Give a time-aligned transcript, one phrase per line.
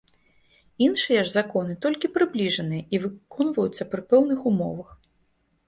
[0.85, 4.89] Іншыя ж законы толькі прыбліжаныя і выконваюцца пры пэўных умовах.